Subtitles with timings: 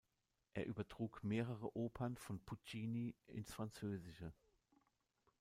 [0.55, 4.33] Er übertrug mehrere Opern von Puccini ins Französische.